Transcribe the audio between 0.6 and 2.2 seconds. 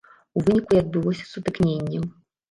і адбылося сутыкненне.